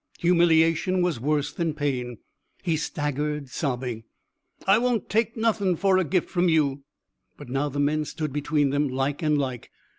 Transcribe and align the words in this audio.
Humiliation 0.17 1.03
was 1.03 1.19
worse 1.19 1.53
than 1.53 1.75
pain. 1.75 2.17
He 2.63 2.75
staggered, 2.75 3.49
sobbing. 3.49 4.03
"I 4.65 4.79
won't 4.79 5.09
take 5.09 5.37
nothing 5.37 5.75
for 5.75 5.99
a 5.99 6.03
gift 6.03 6.27
from 6.27 6.49
you!" 6.49 6.81
But 7.37 7.49
now 7.49 7.69
the 7.69 7.79
men 7.79 8.05
stood 8.05 8.33
between 8.33 8.71
them, 8.71 8.87
like 8.89 9.21
and 9.21 9.37
like. 9.37 9.69